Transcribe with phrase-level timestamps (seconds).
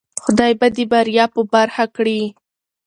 [0.23, 2.21] خدای به دی بریا په برخه کړی